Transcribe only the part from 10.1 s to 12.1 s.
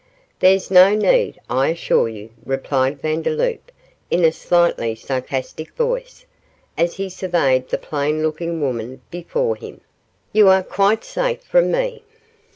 'you are quite safe from me.